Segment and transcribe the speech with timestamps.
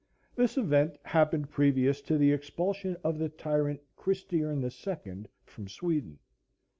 [0.35, 6.17] This event happened previous to the expulsion of the tyrant Christiern the Second from Sweden."